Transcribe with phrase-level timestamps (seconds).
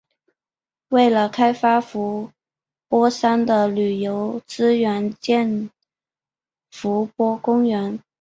[0.89, 2.31] 为了开发伏
[2.87, 5.69] 波山的旅游资源建
[6.71, 8.01] 伏波公园。